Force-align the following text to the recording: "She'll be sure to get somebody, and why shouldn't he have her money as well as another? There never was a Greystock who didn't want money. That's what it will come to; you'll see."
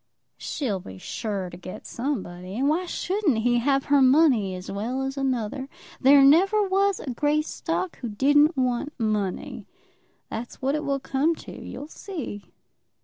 "She'll 0.39 0.79
be 0.79 0.97
sure 0.97 1.51
to 1.51 1.57
get 1.57 1.85
somebody, 1.85 2.55
and 2.57 2.67
why 2.67 2.87
shouldn't 2.87 3.37
he 3.37 3.59
have 3.59 3.85
her 3.85 4.01
money 4.01 4.55
as 4.55 4.71
well 4.71 5.03
as 5.03 5.15
another? 5.15 5.69
There 5.99 6.23
never 6.23 6.63
was 6.67 6.99
a 6.99 7.11
Greystock 7.11 7.97
who 7.99 8.09
didn't 8.09 8.57
want 8.57 8.99
money. 8.99 9.67
That's 10.27 10.59
what 10.59 10.73
it 10.73 10.83
will 10.83 10.99
come 10.99 11.35
to; 11.45 11.51
you'll 11.51 11.85
see." 11.87 12.45